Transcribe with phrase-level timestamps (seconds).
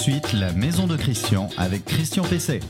[0.00, 2.60] suite la maison de Christian avec Christian PC.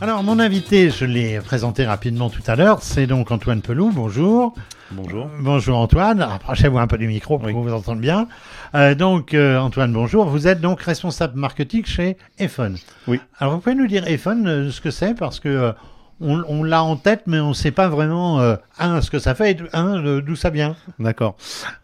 [0.00, 3.90] Alors, mon invité, je l'ai présenté rapidement tout à l'heure, c'est donc Antoine Pelou.
[3.92, 4.54] Bonjour.
[4.92, 5.28] Bonjour.
[5.40, 6.22] Bonjour Antoine.
[6.22, 7.52] Approchez-vous un peu du micro pour Oui.
[7.52, 8.28] qu'on vous entende bien.
[8.74, 10.26] Euh, donc, euh, Antoine, bonjour.
[10.26, 12.76] Vous êtes donc responsable marketing chez iPhone.
[13.06, 13.20] Oui.
[13.38, 15.72] Alors, vous pouvez nous dire iPhone, euh, ce que c'est Parce que euh,
[16.20, 19.18] on, on l'a en tête, mais on ne sait pas vraiment, euh, un, ce que
[19.18, 20.76] ça fait et un, d'où ça vient.
[20.98, 21.36] D'accord.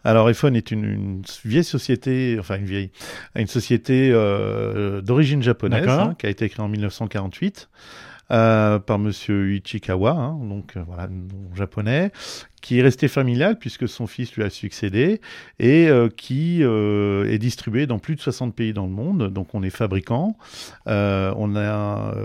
[0.03, 2.91] Alors iPhone est une, une vieille société, enfin une vieille,
[3.35, 7.69] une société euh, d'origine japonaise hein, qui a été créée en 1948
[8.31, 11.07] euh, par Monsieur Ichikawa, hein, donc voilà,
[11.53, 12.11] japonais,
[12.65, 15.21] qui est resté familial puisque son fils lui a succédé
[15.59, 19.31] et euh, qui euh, est distribué dans plus de 60 pays dans le monde.
[19.31, 20.35] Donc on est fabricant,
[20.87, 22.15] euh, on a,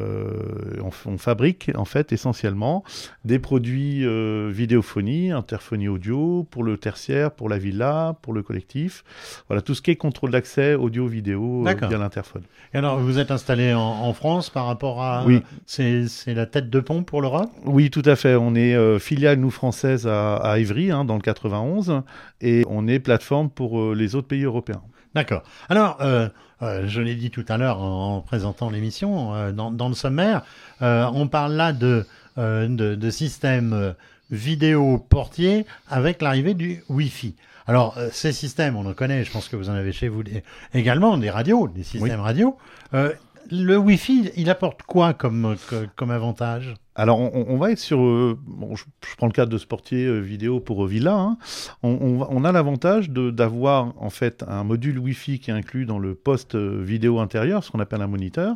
[0.82, 2.84] on, fabrique en fait essentiellement
[3.26, 4.06] des produits
[4.50, 9.04] vidéophonie, interphonie audio pour le tertiaire, pour la villa, pour le collectif.
[9.48, 12.44] Voilà tout ce qui est contrôle d'accès audio-vidéo via l'interphone.
[12.72, 15.24] Et alors, vous êtes installé en, en France par rapport à.
[15.26, 15.42] Oui.
[15.66, 17.50] C'est, c'est la tête de pont pour l'Europe?
[17.66, 18.36] Oui, tout à fait.
[18.36, 22.02] On est filiale nous française à, à Ivry, hein, dans le 91,
[22.40, 24.82] et on est plateforme pour euh, les autres pays européens.
[25.14, 25.42] D'accord.
[25.68, 26.28] Alors, euh,
[26.62, 29.94] euh, je l'ai dit tout à l'heure en, en présentant l'émission, euh, dans, dans le
[29.94, 30.42] sommaire,
[30.80, 32.06] on parle là de,
[32.36, 33.94] de, de systèmes
[34.30, 37.34] vidéo portiers avec l'arrivée du Wi-Fi.
[37.66, 40.42] Alors, ces systèmes, on en connaît, je pense que vous en avez chez vous des-
[40.74, 42.56] également, des radios, des systèmes radio.
[42.94, 43.12] Euh,
[43.50, 45.56] le Wi-Fi, il apporte quoi comme,
[45.96, 46.74] comme avantage?
[47.00, 47.98] Alors, on, va être sur.
[48.02, 48.38] euh,
[48.74, 48.84] je,
[49.16, 51.14] prends le cadre de Sportier euh, vidéo pour euh, Villa.
[51.14, 51.38] hein.
[51.82, 56.56] On, a l'avantage d'avoir en fait un module Wi-Fi qui est inclus dans le poste
[56.56, 58.54] euh, vidéo intérieur, ce qu'on appelle un moniteur.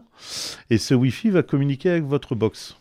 [0.68, 2.76] Et ce Wi-Fi va communiquer avec votre box.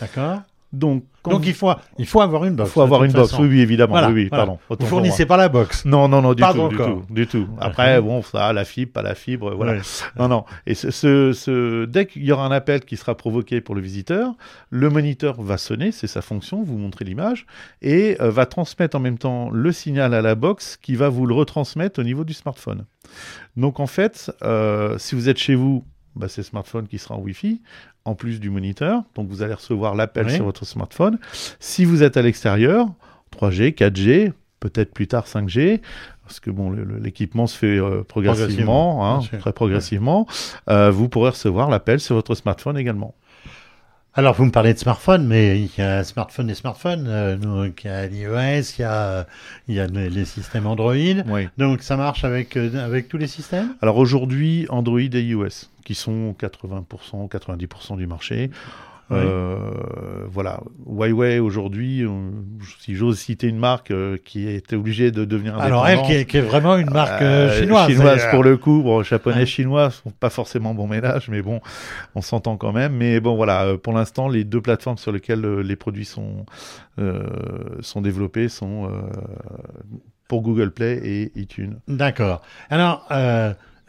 [0.00, 0.40] D'accord?
[0.78, 1.04] Donc,
[1.46, 2.70] il faut, il faut avoir une box.
[2.70, 3.30] faut de avoir une box.
[3.30, 3.42] façon.
[3.44, 3.92] Oui, oui, évidemment.
[3.92, 4.44] Voilà, oui, oui, voilà.
[4.44, 4.58] pardon.
[4.78, 5.86] Vous fournissez pas la box.
[5.86, 7.48] Non, non, non, du tout, du tout, du tout.
[7.58, 8.04] Ah, Après, oui.
[8.04, 9.80] bon, ça, la fibre, pas la fibre, voilà.
[10.18, 10.44] Non, non.
[10.66, 13.80] Et ce, ce- ce- dès qu'il y aura un appel qui sera provoqué pour le
[13.80, 14.32] visiteur,
[14.68, 17.46] le moniteur va sonner, c'est sa fonction, vous montrer l'image,
[17.80, 21.24] et euh, va transmettre en même temps le signal à la box qui va vous
[21.24, 22.84] le retransmettre au niveau du smartphone.
[23.56, 25.84] Donc en fait, euh, si vous êtes chez vous,
[26.16, 27.60] bah, c'est le smartphone qui sera en Wi-Fi,
[28.04, 29.02] en plus du moniteur.
[29.14, 30.34] Donc vous allez recevoir l'appel Oui.
[30.34, 31.18] sur votre smartphone.
[31.60, 32.88] Si vous êtes à l'extérieur,
[33.36, 35.80] 3G, 4G, peut-être plus tard 5G,
[36.24, 40.26] parce que bon, l'équipement se fait euh, progressivement, Progressivement, hein, très progressivement.
[40.70, 43.14] Euh, vous pourrez recevoir l'appel sur votre smartphone également.
[44.16, 47.06] Alors, vous me parlez de smartphone, mais il y a smartphone et smartphone.
[47.08, 49.26] Euh, donc, il y a l'iOS, il y a,
[49.66, 50.94] il y a les, systèmes Android.
[50.94, 51.48] Oui.
[51.58, 53.74] Donc, ça marche avec, euh, avec tous les systèmes?
[53.82, 58.50] Alors aujourd'hui, Android et iOS, qui sont 80%, 90% du marché.
[59.10, 59.18] Oui.
[59.20, 59.58] Euh,
[60.28, 62.08] voilà, Huawei aujourd'hui, euh,
[62.80, 66.24] si j'ose citer une marque euh, qui était obligée de devenir Alors, elle, qui est,
[66.24, 67.90] qui est vraiment une marque euh, chinoise.
[67.90, 68.82] Chinoise pour le coup.
[68.82, 69.46] Bon, japonais, Ouais.
[69.46, 71.60] chinois sont pas forcément bon ménage, mais bon,
[72.14, 72.94] on s'entend quand même.
[72.94, 76.46] Mais bon, voilà, pour l'instant, les deux plateformes sur lesquelles les produits sont,
[77.80, 78.90] sont développés sont
[80.28, 81.76] pour Google Play et iTunes.
[81.88, 82.40] D'accord.
[82.70, 83.06] Alors,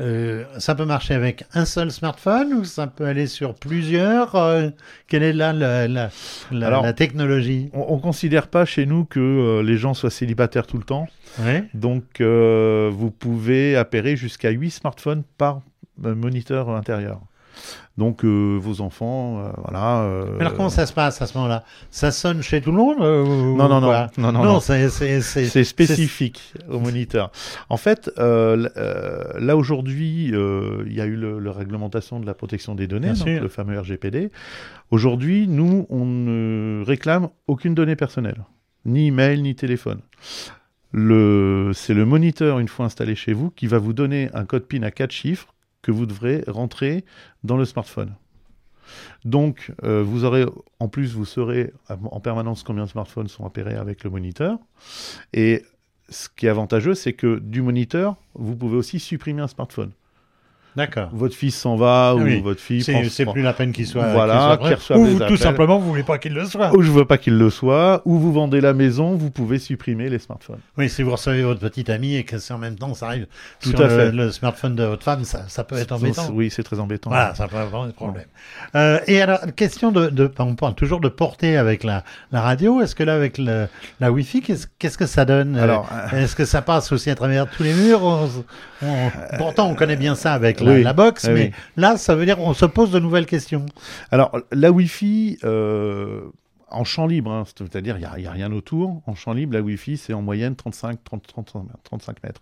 [0.02, 4.70] euh, ça peut marcher avec un seul smartphone ou ça peut aller sur plusieurs euh,
[5.08, 6.10] Quelle est là la, la,
[6.52, 7.70] la, Alors- la technologie?
[7.74, 11.08] On, on considère pas chez nous que euh, les gens soient célibataires tout le temps.
[11.74, 15.62] Donc, vous pouvez appairer jusqu'à 8 smartphones par
[15.98, 17.22] moniteur intérieur.
[17.98, 20.02] Donc, euh, vos enfants, euh, voilà.
[20.02, 21.64] euh, Alors, comment ça se passe à ce moment-là?
[21.92, 24.60] Ça sonne chez tout le monde euh, ou- Non, non, non, non, non, non.
[24.60, 27.32] c'est spécifique au moniteur.
[27.70, 28.68] En fait, euh,
[29.40, 33.28] là aujourd'hui, il y a eu le, la réglementation de la protection des données, donc
[33.44, 34.30] le fameux RGPD.
[34.92, 38.44] Aujourd'hui, nous, on ne réclame aucune donnée personnelle,
[38.86, 40.02] ni email, ni téléphone.
[40.92, 44.64] Le, c'est le moniteur, une fois installé chez vous, qui va vous donner un code
[44.66, 45.48] PIN à quatre chiffres
[45.86, 47.06] que vous devrez rentrer
[47.44, 48.16] dans le smartphone.
[49.24, 50.44] Donc, euh, vous aurez,
[50.80, 54.58] en plus, vous saurez en permanence combien de smartphones sont appairés avec le moniteur.
[55.32, 55.64] Et
[56.10, 59.92] ce qui est avantageux, c'est que du moniteur, vous pouvez aussi supprimer un smartphone.
[60.76, 61.10] D'accord.
[61.14, 62.42] Votre fils s'en va ou Oui.
[62.42, 64.12] votre fille C'est prend- c'est prend- plus la peine qu'il soit.
[64.12, 66.76] Voilà, qu'il soit Ou vous, tout simplement, vous voulez pas qu'il le soit.
[66.76, 70.10] ou je veux pas qu'il le soit, ou vous vendez la maison, vous pouvez supprimer
[70.10, 70.60] les smartphones.
[70.78, 73.28] Oui, si vous recevez votre petite amie et que c'est en même temps ça arrive
[73.62, 74.12] Tout sur à le, fait.
[74.12, 76.30] le smartphone de votre femme, ça, ça peut être embêtant.
[76.34, 77.10] Oui, c'est très embêtant.
[77.10, 78.26] Voilà, ça peut avoir des problèmes.
[78.76, 82.82] Euh, et alors, question de, de, on parle toujours de porter avec la, la radio.
[82.82, 83.68] Est-ce que là, avec le,
[84.00, 84.42] la Wi-Fi,
[84.78, 85.58] qu'est-ce que ça donne?
[85.58, 88.04] Alors, Euh, Est-ce que ça passe aussi à travers tous les murs?
[88.04, 88.28] On-
[88.82, 90.84] on- Pourtant, on connaît bien ça avec la, oui.
[90.84, 91.52] la box, Ah mais oui.
[91.78, 93.66] là, ça veut dire on se pose de nouvelles questions.
[94.12, 96.22] Alors, la Wi-Fi, euh,
[96.70, 99.02] en champ libre, hein, c'est-à-dire il n'y a, rien autour.
[99.08, 101.34] En champ libre, la Wi-Fi, c'est en moyenne 35, 30,
[101.84, 102.42] 35 mètres.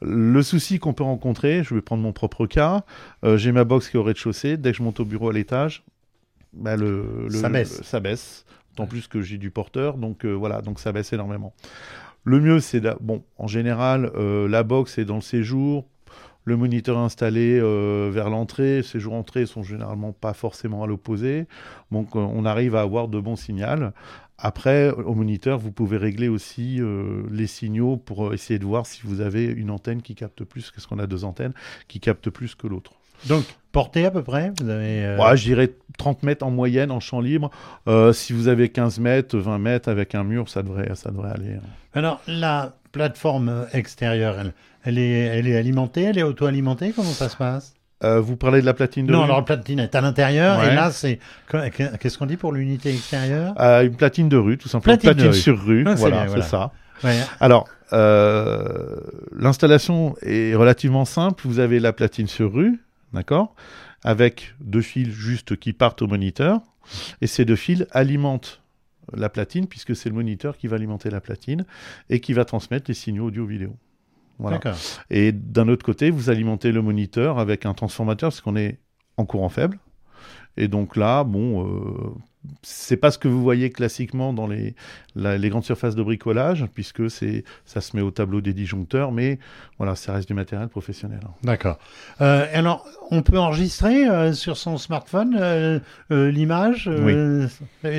[0.00, 2.84] Le souci qu'on peut rencontrer, je vais prendre mon propre cas,
[3.24, 5.32] euh, j'ai ma box qui est au rez-de-chaussée, dès que je monte au bureau à
[5.32, 5.84] l'étage,
[6.52, 7.82] bah, le, ça baisse.
[7.82, 8.44] ça baisse.
[8.70, 11.54] D'autant plus que j'ai du porteur, donc euh, voilà, donc ça baisse énormément.
[12.24, 15.86] Le mieux, c'est bon, en général, euh, la box est dans le séjour,
[16.44, 17.58] le moniteur installé
[18.10, 21.46] vers l'entrée, ces jours entrées sont généralement pas forcément à l'opposé,
[21.90, 23.64] donc on arrive à avoir de bons signaux.
[24.38, 28.84] Après, au moniteur, vous pouvez régler aussi euh, les signaux pour euh, essayer de voir
[28.84, 31.52] si vous avez une antenne qui capte plus, qu'est-ce qu'on a deux antennes,
[31.86, 32.92] qui captent plus que l'autre.
[33.26, 36.98] Donc, portée à peu près vous avez, euh, Je dirais 30 mètres en moyenne en
[36.98, 37.50] champ libre.
[38.12, 41.54] si vous avez 15 mètres, 20 mètres avec un mur, ça devrait, ça devrait aller.
[41.54, 41.68] Hein.
[41.94, 44.54] Alors, la plateforme extérieure, elle,
[44.84, 47.74] elle, est, elle est alimentée, elle est auto-alimentée Comment ça se passe?
[48.04, 50.62] Euh, vous parlez de la platine de non, rue alors la platine est à l'intérieur,
[50.62, 51.18] et là, c'est.
[51.50, 53.54] Qu'est-ce qu'on dit pour l'unité extérieure?
[53.58, 54.96] Euh, Une platine de rue, tout simplement.
[54.96, 56.72] Platine, sur rue, ah, voilà, c'est ça.
[57.40, 58.96] Alors, euh,
[59.36, 61.42] l'installation est relativement simple.
[61.46, 62.80] Vous avez la platine sur rue,
[63.12, 63.54] d'accord?
[64.02, 66.60] Avec deux fils juste qui partent au moniteur.
[67.22, 68.60] Et ces deux fils alimentent
[69.12, 71.64] la platine, puisque c'est le moniteur qui va alimenter la platine
[72.10, 73.76] et qui va transmettre les signaux audio-vidéo.
[74.38, 74.60] Voilà.
[75.10, 78.80] Et d'un autre côté, vous alimentez le moniteur avec un transformateur parce qu'on est
[79.16, 79.78] en courant faible.
[80.56, 82.14] Et donc là, bon, euh,
[82.62, 84.74] c'est pas ce que vous voyez classiquement dans les,
[85.16, 89.38] les grandes surfaces de bricolage, puisque c'est ça se met au tableau des disjoncteurs, mais
[89.78, 91.20] voilà, ça reste du matériel professionnel.
[91.42, 91.78] D'accord.
[92.20, 95.80] Euh, alors, on peut enregistrer euh, sur son smartphone euh,
[96.10, 96.88] l'image.
[96.92, 97.48] Oui.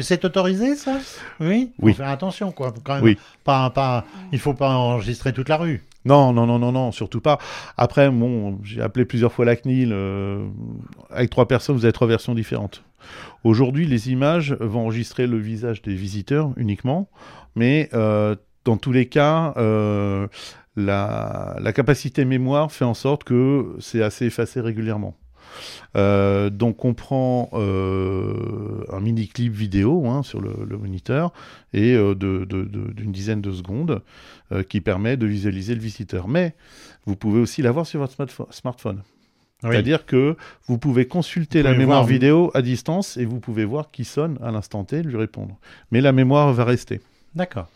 [0.01, 0.99] C'est autorisé, ça?
[1.39, 1.71] Oui?
[1.79, 1.93] Oui.
[1.93, 2.73] Faut faire attention, quoi.
[2.83, 3.17] Quand même, oui.
[3.43, 5.83] Pas, pas, il faut pas enregistrer toute la rue.
[6.05, 7.39] Non, non, non, non, non, surtout pas.
[7.77, 9.93] Après, bon, j'ai appelé plusieurs fois la CNIL.
[11.09, 12.83] avec trois personnes, vous avez trois versions différentes.
[13.43, 17.09] Aujourd'hui, les images vont enregistrer le visage des visiteurs uniquement,
[17.55, 20.27] mais euh, dans tous les cas, euh,
[20.75, 25.15] la, capacité mémoire fait en sorte que c'est assez effacé régulièrement.
[25.95, 31.31] Euh, donc on prend un mini clip vidéo hein, sur le, moniteur
[31.73, 34.01] et d'une dizaine de secondes
[34.69, 36.27] qui permet de visualiser le visiteur.
[36.27, 36.55] Mais
[37.05, 39.01] vous pouvez aussi l'avoir sur votre smartphone.
[39.61, 40.35] C'est-à-dire que
[40.67, 44.51] vous pouvez consulter la mémoire vidéo à distance et vous pouvez voir qui sonne à
[44.51, 45.57] l'instant T, lui répondre.
[45.91, 47.01] Mais la mémoire va rester.
[47.33, 47.67] D'accord.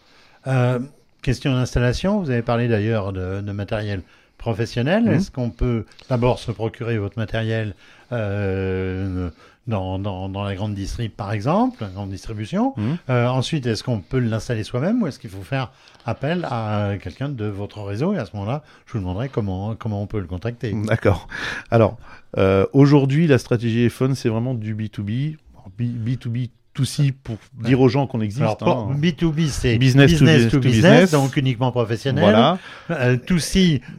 [0.48, 0.80] Euh,
[1.21, 4.01] question d'installation, vous avez parlé d'ailleurs de, matériel
[4.39, 5.03] professionnelle.
[5.03, 5.12] Mmh.
[5.12, 7.75] Est-ce qu'on peut d'abord se procurer votre matériel
[8.12, 9.30] euh,
[9.68, 12.81] dans, dans, dans, la grande distrib, par exemple, la grande distribution mmh.
[13.12, 15.71] euh, Ensuite, est-ce qu'on peut l'installer soi-même ou est-ce qu'il faut faire
[16.07, 20.01] appel à quelqu'un de votre réseau Et à ce moment-là, je vous demanderai comment, comment
[20.01, 20.74] on peut le contacter.
[20.74, 21.27] Mmh, d'accord.
[21.69, 21.97] Alors,
[22.39, 25.38] euh, aujourd'hui, la stratégie iPhone, c'est vraiment du B2B.
[25.80, 28.42] B2B tout si pour dire aux gens qu'on existe.
[28.42, 28.94] Alors.
[28.94, 29.48] B2B, hein.
[29.50, 32.24] c'est business to business, donc uniquement professionnel.
[32.24, 32.57] Voilà.
[32.92, 33.18] Euh,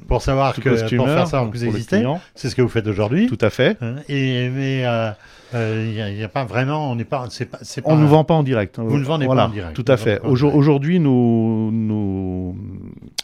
[0.09, 3.27] pour savoir que pour faire ça, vous existez, c'est ce que vous faites aujourd'hui.
[3.27, 3.77] Tout à fait.
[3.83, 5.11] Euh, et mais euh,
[5.55, 7.27] euh, il n'y a, pas vraiment, on n'est pas,
[7.85, 8.79] On ne vend pas en direct.
[8.79, 9.75] Vous ne vendez pas en direct.
[9.75, 10.21] Tout à fait.
[10.21, 12.57] Aujourd'hui, nos, nos,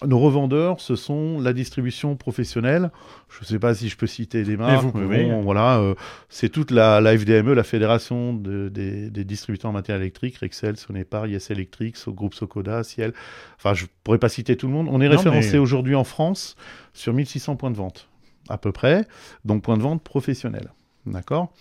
[0.05, 2.91] nos, revendeurs, ce sont la distribution professionnelle.
[3.29, 5.95] Je ne sais pas si je peux citer des marques, mais, bon, voilà, euh,
[6.29, 10.77] c'est toute la, la, FDME, la Fédération de, des, des, distributeurs en matériel électrique, Rexel,
[10.77, 13.13] Sonepar, Yes Electric, so, Groupe Socoda, Ciel.
[13.57, 14.89] Enfin, je pourrais pas citer tout le monde.
[14.91, 16.57] On est référencé aujourd'hui en France
[16.93, 18.09] sur 1600 points de vente,
[18.49, 19.07] à peu près.
[19.45, 20.73] Donc, points de vente professionnels.
[21.07, 21.53] D'accord?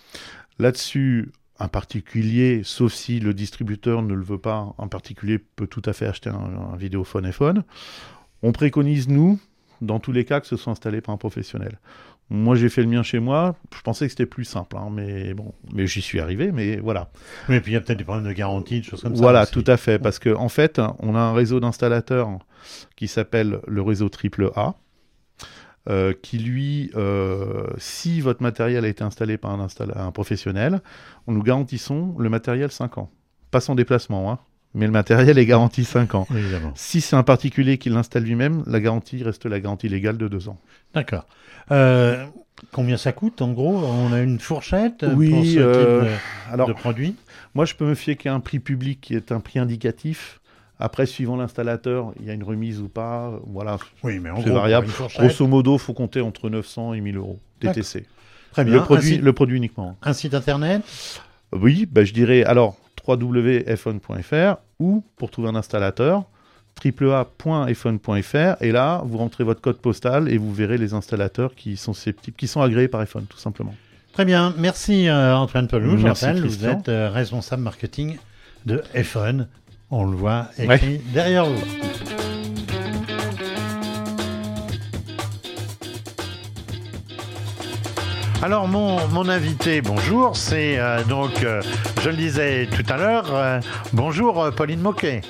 [0.58, 5.82] Là-dessus, un particulier, sauf si le distributeur ne le veut pas, un particulier peut tout
[5.86, 7.64] à fait acheter un, vidéophone iPhone.
[8.42, 9.38] On préconise, nous,
[9.80, 11.78] dans tous les cas, que ce soit installé par un professionnel.
[12.28, 13.54] Moi, j'ai fait le mien chez moi.
[13.74, 16.50] Je pensais que c'était plus simple, hein, mais bon, mais j'y suis arrivé.
[16.50, 17.08] Mais voilà.
[17.48, 19.22] Mais puis il y a peut-être des problèmes de garantie, des choses comme ça.
[19.22, 22.30] Voilà, tout à fait, parce qu'en en fait, on a un réseau d'installateurs
[22.96, 24.74] qui s'appelle le réseau AAA.
[25.88, 30.80] Euh, qui lui, euh, si votre matériel a été installé par un, un, professionnel,
[31.28, 33.12] on nous garantissons le matériel 5 ans.
[33.52, 34.40] Pas sans déplacement, hein,
[34.76, 36.28] mais le matériel est garanti 5 ans.
[36.74, 40.50] Si c'est un particulier qui l'installe lui-même, la garantie reste la garantie légale de 2
[40.50, 40.58] ans.
[40.94, 41.26] D'accord.
[41.70, 42.26] Euh,
[42.72, 43.74] combien ça coûte en gros?
[43.74, 46.02] On a une fourchette oui, pour ce type de,
[46.52, 47.16] alors, de produit?
[47.54, 50.40] Moi, je peux me fier qu'à un prix public qui est un prix indicatif.
[50.78, 53.40] Après, suivant l'installateur, il y a une remise ou pas.
[53.46, 53.78] Voilà.
[54.02, 54.88] Oui, mais en gros, variable.
[55.18, 58.04] Grosso modo, il faut compter entre 900 et 1000 euros TTC.
[58.52, 58.74] Très bien.
[58.74, 59.96] Le produit, le produit uniquement.
[60.02, 60.82] Un site internet?
[61.52, 66.24] Oui, bah, je dirais alors www.iphone.fr ou pour trouver un installateur
[66.84, 71.92] www.iphone.fr et là vous rentrez votre code postal et vous verrez les installateurs qui sont
[72.36, 73.74] qui sont agréés par iPhone tout simplement.
[74.12, 75.98] Très bien, merci euh, Antoine Pelou.
[75.98, 78.16] Je rappelle, vous êtes euh, responsable marketing
[78.64, 79.46] de Effon.
[79.90, 82.45] On le voit écrit derrière vous.
[88.42, 91.62] Alors mon, mon invité, bonjour, c'est euh, donc, euh,
[92.02, 93.60] je le disais tout à l'heure, euh,
[93.92, 95.22] bonjour Pauline Moquet.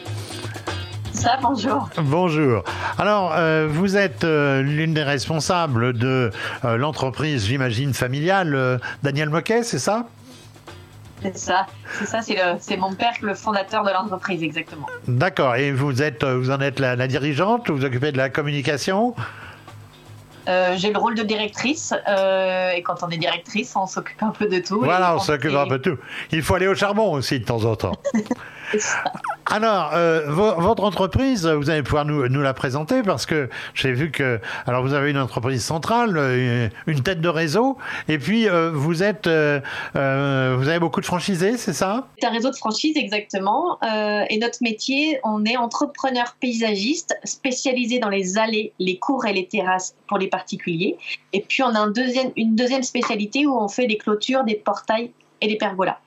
[1.12, 1.88] Ça, bonjour.
[1.98, 2.62] Bonjour.
[2.98, 6.30] Alors, euh, vous êtes euh, l'une des responsables de
[6.64, 10.06] euh, l'entreprise, j'imagine, familiale Daniel Moquet, c'est ça?
[11.22, 11.66] C'est ça,
[11.98, 12.20] c'est ça,
[12.60, 14.86] c'est mon père, le fondateur de l'entreprise, exactement.
[15.08, 15.56] D'accord.
[15.56, 19.14] Et vous êtes, vous en êtes la, la dirigeante, vous vous occupez de la communication?
[20.48, 24.30] Euh, J'ai le rôle de directrice, euh, et quand on est directrice, on s'occupe un
[24.30, 24.80] peu de tout.
[24.82, 25.98] Voilà, on s'occupe un peu de tout.
[26.30, 27.96] Il faut aller au charbon aussi de temps en temps.
[29.48, 34.10] Alors, euh, vo- votre entreprise, vous allez pouvoir nous, la présenter parce que j'ai vu
[34.10, 38.72] que, alors vous avez une entreprise centrale, euh, une tête de réseau, et puis euh,
[38.74, 42.08] vous êtes, vous avez beaucoup de franchisés, c'est ça?
[42.18, 43.78] C'est un réseau de franchise, exactement.
[44.28, 49.46] Et notre métier, on est entrepreneur paysagiste spécialisé dans les allées, les cours et les
[49.46, 50.96] terrasses pour les particuliers.
[51.32, 51.86] Et puis, on a
[52.36, 55.12] une deuxième spécialité où on fait des clôtures, des portails
[55.46, 55.98] des pergolas.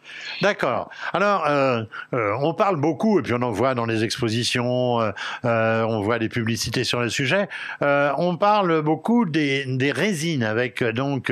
[0.42, 0.90] D'accord.
[1.14, 5.84] Alors, euh, euh, on parle beaucoup, et puis on en voit dans les expositions, euh,
[5.84, 7.48] on voit des publicités sur le sujet.
[7.82, 11.32] On parle beaucoup des, résines avec donc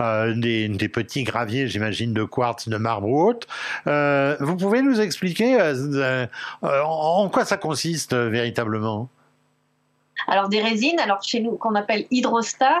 [0.00, 3.46] des, des petits graviers, j'imagine, de quartz, de marbre ou autre.
[4.40, 5.58] Vous pouvez nous expliquer
[6.62, 9.10] en, quoi ça consiste véritablement?
[10.26, 12.80] Alors des résines, alors chez nous qu'on appelle Hydrostar,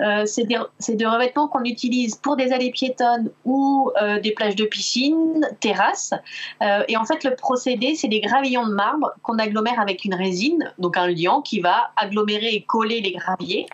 [0.00, 4.56] euh, c'est des, des revêtements qu'on utilise pour des allées piétonnes ou euh, des plages
[4.56, 6.14] de piscine, terrasses.
[6.62, 10.14] Euh, et en fait le procédé, c'est des gravillons de marbre qu'on agglomère avec une
[10.14, 13.66] résine, donc un liant qui va agglomérer et coller les graviers.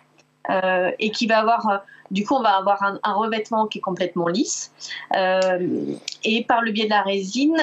[0.99, 4.73] et qui va avoir, du coup, on va avoir un, revêtement qui est complètement lisse.
[6.25, 7.59] Et par le biais de la résine,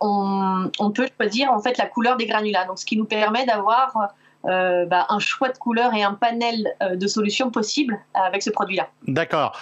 [0.00, 2.64] on, on peut choisir en fait la couleur des granulats.
[2.64, 4.14] Donc, ce qui nous permet d'avoir
[4.46, 8.50] euh, bah, un choix de couleurs et un panel euh, de solutions possibles avec ce
[8.50, 8.88] produit-là.
[9.06, 9.58] D'accord.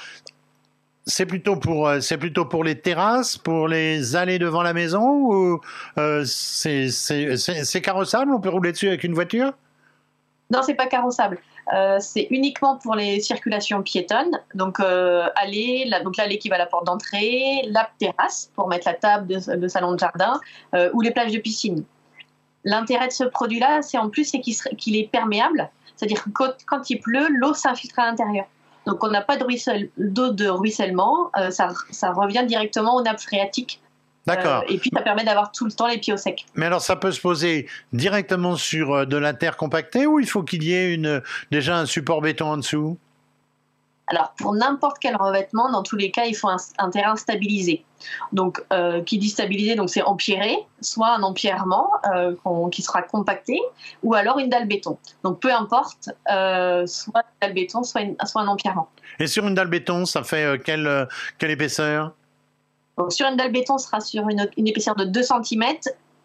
[1.07, 5.03] C'est plutôt pour euh, c'est plutôt pour les terrasses, pour les allées devant la maison
[5.03, 5.61] ou
[5.99, 8.33] euh, c'est carrossable?
[8.33, 9.53] On peut rouler dessus avec une voiture?
[10.51, 11.39] Non, c'est pas carrossable.
[11.75, 14.39] Euh, c'est uniquement pour les circulations piétonnes.
[14.55, 18.69] Donc, euh, allée, la, donc l'allée qui va à la porte d'entrée, la terrasse pour
[18.69, 20.41] mettre la table de, de salon de jardin
[20.93, 21.85] ou les plages de piscine.
[22.65, 25.71] L'intérêt de ce produit-là, c'est en plus c'est qu'il est perméable.
[25.97, 28.47] C'est-à-dire que quand, quand il pleut, l'eau s'infiltre à l'intérieur.
[28.87, 29.45] Donc, on n'a pas de
[29.97, 31.31] d'eau de ruissellement.
[31.39, 33.81] euh, ça, ça revient directement aux nappes phréatiques.
[34.27, 34.63] D'accord.
[34.63, 36.47] Euh, et puis, ça permet d'avoir tout le temps les pieds au sec.
[36.55, 40.27] Mais alors ça peut se poser directement sur euh, de la terre compactée ou il
[40.27, 42.99] faut qu'il y ait une déjà un support béton en dessous?
[44.07, 47.85] Alors, pour n'importe quel revêtement, dans tous les cas, il faut un, un terrain stabilisé.
[48.33, 52.35] Donc, euh, qui dit stabilisé, donc c'est empierré, soit un empierrement euh,
[52.71, 53.59] qui sera compacté,
[54.03, 54.99] ou alors une dalle béton.
[55.23, 58.89] Donc, peu importe, euh, soit une dalle béton, soit, une- soit un empierrement.
[59.19, 61.09] Et sur une dalle béton, ça fait quelle
[61.39, 62.13] quelle épaisseur?
[62.99, 65.65] Donc, sur une dalle béton, ce sera sur une, une épaisseur de 2 cm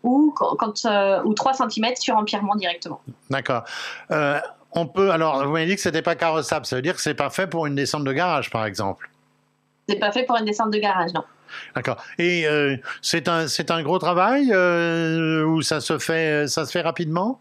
[0.04, 3.02] ou, quand, euh, ou 3 cm sur empierrement directement.
[3.30, 3.64] D'accord.
[4.12, 4.40] Euh,
[4.74, 7.14] on peut alors vous m'avez dit que c'était pas carrossable, ça veut dire que c'est
[7.14, 9.10] pas fait pour une descente de garage par exemple.
[9.88, 11.24] C'est pas fait pour une descente de garage, non.
[11.76, 11.98] D'accord.
[12.20, 16.72] Et euh, c'est un c'est un gros travail euh, où ça se fait ça se
[16.72, 17.40] fait rapidement?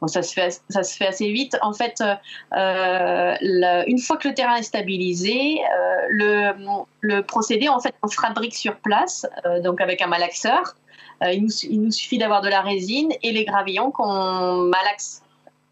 [0.00, 1.56] Bon, ça, se fait, ça se fait assez vite.
[1.62, 2.14] En fait, euh,
[2.56, 5.60] euh, la- une fois que le terrain est stabilisé,
[6.08, 6.52] le,
[7.00, 9.26] le procédé, en fait, on fabrique sur place,
[9.62, 10.74] donc avec un malaxeur.
[11.22, 15.22] Il, nous, il nous suffit d'avoir de la résine et les gravillons qu'on malaxe,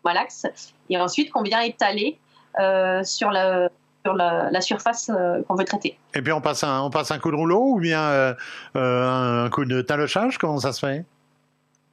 [0.05, 0.47] malaxe
[0.91, 2.19] et ensuite qu'on vient étaler
[2.59, 3.69] euh, sur, la,
[4.05, 5.99] sur la, la surface euh, qu'on veut traiter.
[6.15, 8.35] Et puis on passe un on passe un coup de rouleau ou bien euh,
[8.75, 11.05] un coup de talochage comment ça se fait?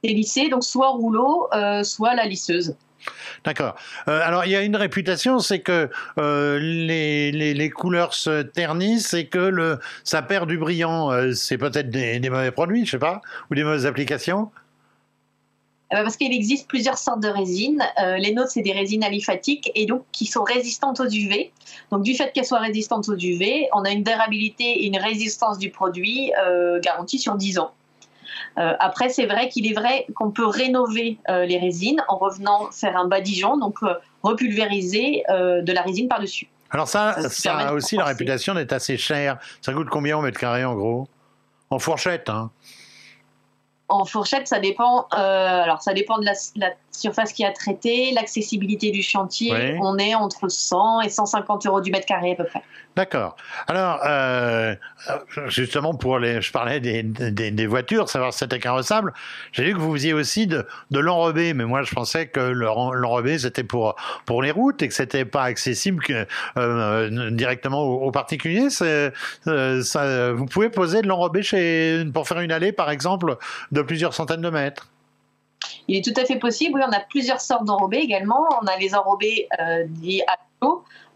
[0.04, 1.48] C'est lissé, donc soit rouleau,
[1.82, 2.76] soit la lisseuse.
[3.44, 3.76] D'accord.
[4.08, 8.42] Euh, alors, il y a une réputation, c'est que euh, les, les, les couleurs se
[8.42, 11.10] ternissent et que le, ça perd du brillant.
[11.12, 13.20] Euh, c'est peut-être des, des mauvais produits, je sais pas,
[13.50, 14.50] ou des mauvaises applications.
[15.92, 17.82] Euh, Parce qu'il existe plusieurs sortes de résines.
[18.02, 21.52] Euh, les nôtres, c'est des résines aliphatiques et donc qui sont résistantes aux UV.
[21.92, 25.58] Donc, du fait qu'elles soient résistantes aux UV, on a une durabilité et une résistance
[25.58, 27.70] du produit euh, garantie sur 10 ans.
[28.58, 32.96] Euh, après, c'est vrai qu'il est vrai qu'on peut rénover les résines en revenant faire
[32.96, 33.78] un badigeon, donc
[34.22, 36.48] repulvériser de la résine par-dessus.
[36.70, 39.38] Alors ça, Ça, a aussi la réputation d'être assez cher.
[39.60, 41.06] Ça coûte combien au mètre carré en gros?
[41.70, 42.50] En fourchette, hein
[43.88, 45.06] En fourchette, ça dépend.
[45.14, 49.78] euh, alors, ça dépend de la, la surface qui a traité, l'accessibilité du chantier, Oui.
[49.82, 52.62] on est entre 100 et 150 euros du mètre carré à peu près.
[52.96, 53.36] D'accord.
[53.68, 54.74] Alors, euh,
[55.48, 59.12] justement, pour les, je parlais des, des, des voitures, savoir si c'était carrossable.
[59.52, 62.64] J'ai vu que vous faisiez aussi de, de l'enrobé, mais moi, je pensais que le-
[62.64, 66.26] l'enrobé c'était pour pour les routes et que c'était pas accessible que,
[66.56, 68.68] euh, directement aux, aux particuliers.
[68.80, 71.42] Euh, ça, vous pouvez poser de l'enrobé
[72.14, 73.36] pour faire une allée, par exemple,
[73.72, 74.88] de plusieurs centaines de mètres.
[75.88, 76.74] Il est tout à fait possible.
[76.76, 78.46] Oui, on a plusieurs sortes d'enrobés également.
[78.62, 79.84] On a les enrobés euh,
[80.26, 80.36] à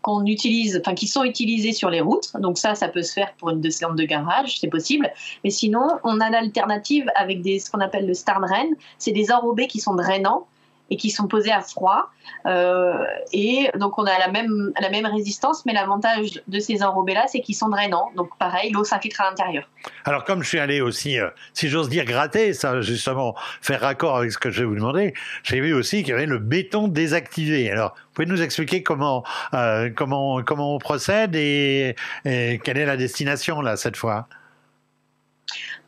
[0.02, 2.32] qu'on utilise, enfin qui sont utilisés sur les routes.
[2.38, 5.10] Donc ça, ça peut se faire pour une descente de garage, c'est possible.
[5.44, 8.70] Mais sinon, on a l'alternative avec des ce qu'on appelle le star drain.
[8.98, 10.46] C'est des enrobés qui sont drainants
[10.90, 12.10] et qui sont posés à froid.
[12.46, 17.14] Euh, et donc on a la même la même résistance, mais l'avantage de ces enrobés
[17.14, 18.10] là, c'est qu'ils sont drainants.
[18.16, 19.64] Donc pareil, l'eau s'infiltre à l'intérieur.
[20.04, 24.16] Alors, comme je suis allé aussi, euh, si j'ose dire, gratter, ça justement faire raccord
[24.16, 26.88] avec ce que je vais vous demander, j'ai vu aussi qu'il y avait le béton
[26.88, 27.70] désactivé.
[27.70, 31.94] Alors, vous pouvez nous expliquer comment euh, comment comment on procède et
[32.24, 34.28] quelle est la destination là cette fois?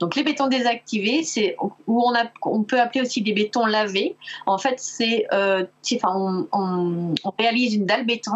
[0.02, 1.54] Donc les bétons désactivés, c'est
[1.86, 4.16] où on, peut appeler aussi des bétons lavés.
[4.46, 5.64] En fait, c'est euh,
[6.02, 8.32] on, réalise une dalle béton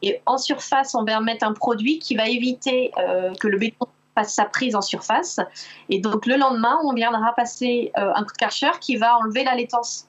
[0.00, 3.88] et en surface, on va mettre un produit qui va éviter euh, que le béton
[4.14, 5.38] fasse sa prise en surface.
[5.90, 9.44] Et donc le lendemain, on viendra passer euh, un coup de karcher qui va enlever
[9.44, 10.08] la laitance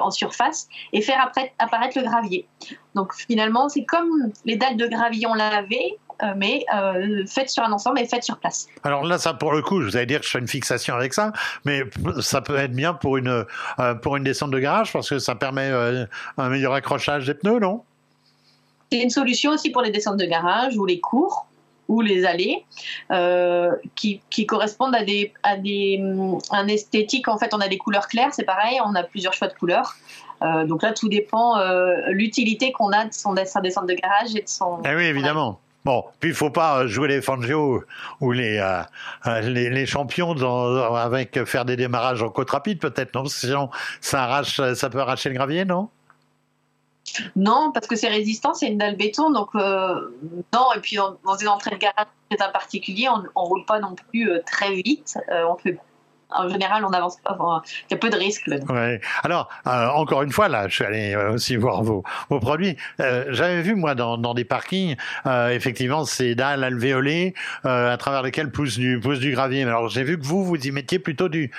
[0.00, 2.46] en surface et faire après, apparaître le gravier.
[2.94, 6.05] Donc finalement, c'est comme les dalles de gravillon lavées, euh,
[6.36, 8.68] mais euh, faites sur un ensemble et faites sur place.
[8.84, 10.94] Alors là, ça pour le coup, je vous allez dire que je fais une fixation
[10.94, 11.32] avec ça,
[11.64, 11.82] mais
[12.20, 13.44] ça peut être bien pour une
[13.78, 16.06] euh, pour une descente de garage parce que ça permet euh,
[16.38, 17.82] un meilleur accrochage des pneus, non?
[18.90, 21.46] C'est une solution aussi pour les descentes de garage ou les cours
[21.88, 22.64] ou les allées
[23.12, 27.68] euh, qui, qui correspondent à des à des hum, un esthétique en fait on a
[27.68, 29.96] des couleurs claires c'est pareil on a plusieurs choix de couleurs
[30.42, 33.94] Euh, donc là tout dépend euh, l'utilité qu'on a de son de sa descente de
[33.94, 35.58] garage et de son Eh oui, évidemment.
[35.86, 37.84] Bon, puis il faut pas euh, jouer les Fangio
[38.20, 38.82] ou les, euh,
[39.28, 40.32] euh, les, champions
[40.96, 43.26] avec faire des démarrages en côte rapide, peut-être, non?
[43.26, 45.88] Sinon, ça, arrache, ça peut arracher le gravier, non?
[47.36, 51.48] Non parce que c'est résistant c'est une dalle béton donc non et puis dans, une
[51.48, 55.46] entrée de garage c'est un particulier on, on roule pas non plus très vite Euh,
[55.48, 55.78] on fait
[56.30, 57.36] en général on avance pas
[57.88, 58.50] il y a peu de risques.
[58.68, 59.00] Ouais.
[59.22, 62.76] Alors, euh, encore une fois, là, je suis allé euh, aussi voir vos, vos produits.
[63.00, 67.34] Euh, J'avais vu, moi, dans, dans des parkings, euh, effectivement, ces dalles alvéolées
[67.64, 69.62] euh, à travers lesquelles pousse du, pousse du gravier.
[69.62, 71.50] Alors, j'ai vu que vous, vous y mettiez plutôt du...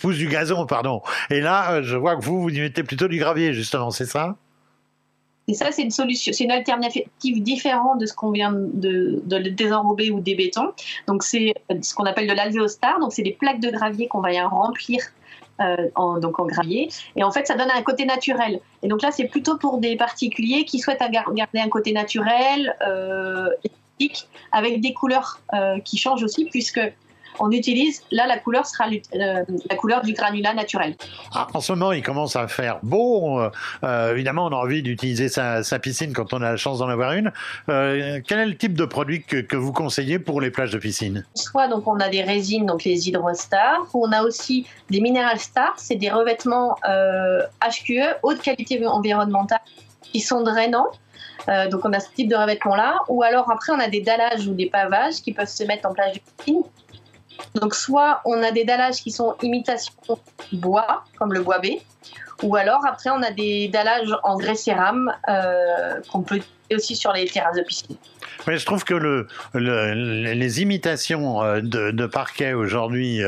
[0.00, 1.02] Pousse du gazon, pardon.
[1.30, 4.36] Et là, je vois que vous, vous y mettez plutôt du gravier, justement, c'est ça?
[5.48, 9.38] Et ça, c'est une solution, c'est une alternative différente de ce qu'on vient de, de
[9.38, 10.72] désenrober ou des bétons.
[11.06, 13.00] Donc, c'est ce qu'on appelle de l'alvéostar.
[13.00, 15.00] Donc, c'est des plaques de gravier qu'on va y remplir
[15.60, 16.90] euh, en, donc en gravier.
[17.16, 18.60] Et en fait, ça donne un côté naturel.
[18.82, 22.76] Et donc là, c'est plutôt pour des particuliers qui souhaitent gar- garder un côté naturel,
[22.86, 23.48] euh,
[24.52, 26.80] avec des couleurs euh, qui changent aussi, puisque
[27.40, 30.96] on utilise, là, la couleur sera euh, la couleur du granulat naturel.
[31.34, 33.40] Ah, en ce moment, il commence à faire beau.
[33.40, 33.50] Euh,
[33.84, 36.88] euh, évidemment, on a envie d'utiliser sa, sa piscine quand on a la chance d'en
[36.88, 37.32] avoir une.
[37.68, 40.78] Euh, quel est le type de produit que, que vous conseillez pour les plages de
[40.78, 41.24] piscine?
[41.34, 43.86] Soit donc on a des résines, donc les hydrostars.
[43.94, 49.60] On a aussi des mineral stars, c'est des revêtements HQE, haute qualité environnementale,
[50.02, 50.90] qui sont drainants.
[51.48, 52.98] Euh, donc on a ce type de revêtement là.
[53.08, 55.92] Ou alors après on a des dallages ou des pavages qui peuvent se mettre en
[55.92, 56.62] plage de piscine.
[57.54, 59.92] Donc soit on a des dallages qui sont imitation
[60.52, 61.66] bois, comme le bois B,
[62.42, 66.40] ou alors après on a des dallages en grès cérame euh, qu'on peut
[66.74, 67.96] aussi sur les terrasses de piscine.
[68.46, 73.22] Mais je trouve que le, le- les imitations euh, de, de parquet aujourd'hui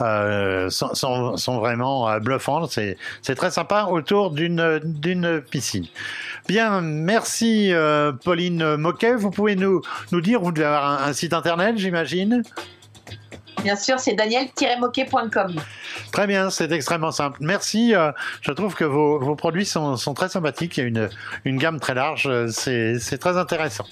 [0.00, 2.70] euh, sont, vraiment bluffantes.
[2.70, 5.86] C'est, très sympa autour d'une, piscine.
[6.48, 7.72] Bien, merci
[8.24, 9.16] Pauline Moquet.
[9.16, 12.42] Vous pouvez nous, nous dire, vous devez avoir un site internet, j'imagine?
[13.62, 15.56] Bien sûr, c'est daniel-moquet.com.
[16.12, 17.38] Très bien, c'est extrêmement simple.
[17.40, 17.94] Merci.
[17.94, 20.76] euh, je trouve que vos, produits sont, très sympathiques.
[20.76, 21.08] Il y a
[21.44, 22.26] une, gamme très large.
[22.26, 23.86] euh, c'est très intéressant.